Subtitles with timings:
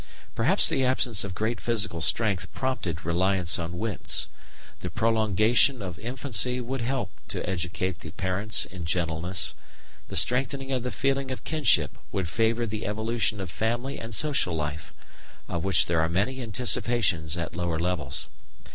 [0.33, 4.29] Perhaps the absence of great physical strength prompted reliance on wits;
[4.79, 9.53] the prolongation of infancy would help to educate the parents in gentleness;
[10.07, 14.55] the strengthening of the feeling of kinship would favour the evolution of family and social
[14.55, 14.91] life
[15.47, 18.27] of which there are many anticipations at lower levels.